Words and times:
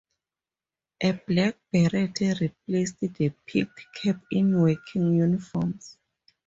A 1.03 1.11
black 1.11 1.57
beret 1.71 2.19
replaced 2.39 2.99
the 3.01 3.29
peaked 3.45 3.85
cap 3.93 4.19
in 4.31 4.59
working 4.59 5.13
uniforms. 5.13 5.99